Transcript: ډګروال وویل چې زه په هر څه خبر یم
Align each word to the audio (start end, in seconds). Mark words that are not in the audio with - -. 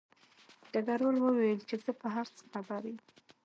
ډګروال 0.71 1.17
وویل 1.21 1.59
چې 1.69 1.75
زه 1.83 1.91
په 2.01 2.07
هر 2.15 2.27
څه 2.35 2.41
خبر 2.51 2.81
یم 2.91 2.97